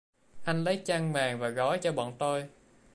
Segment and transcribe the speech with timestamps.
[0.47, 2.49] Anh lấy chăn màn và gối cho bọn tôi